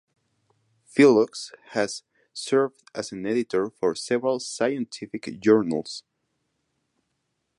[0.83, 2.01] Filloux has
[2.33, 6.01] served as an editor for several scientific journals.